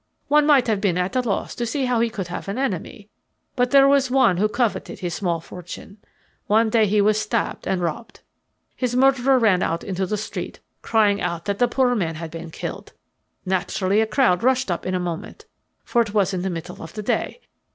One 0.29 0.47
might 0.47 0.65
have 0.65 0.81
been 0.81 0.97
at 0.97 1.15
a 1.15 1.21
loss 1.21 1.53
to 1.53 1.63
see 1.67 1.85
how 1.85 1.99
he 1.99 2.09
could 2.09 2.25
have 2.29 2.47
an 2.47 2.57
enemy, 2.57 3.07
but 3.55 3.69
there 3.69 3.87
was 3.87 4.09
one 4.09 4.37
who 4.37 4.49
coveted 4.49 4.97
his 4.97 5.13
small 5.13 5.39
fortune. 5.39 5.97
One 6.47 6.71
day 6.71 6.87
he 6.87 7.01
was 7.01 7.21
stabbed 7.21 7.67
and 7.67 7.83
robbed. 7.83 8.21
His 8.75 8.95
murderer 8.95 9.37
ran 9.37 9.61
out 9.61 9.83
into 9.83 10.07
the 10.07 10.17
street, 10.17 10.59
crying 10.81 11.21
out 11.21 11.45
that 11.45 11.59
the 11.59 11.67
poor 11.67 11.93
man 11.93 12.15
had 12.15 12.31
been 12.31 12.49
killed. 12.49 12.93
Naturally 13.45 14.01
a 14.01 14.07
crowd 14.07 14.41
rushed 14.41 14.71
up 14.71 14.87
in 14.87 14.95
a 14.95 14.99
moment, 14.99 15.45
for 15.83 16.01
it 16.01 16.15
was 16.15 16.33
in 16.33 16.41
the 16.41 16.49
middle 16.49 16.81
of 16.81 16.93
the 16.93 17.03
day. 17.03 17.39